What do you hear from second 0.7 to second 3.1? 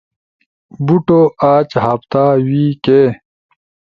بوٹو، آج، ہفتہ، وی کے،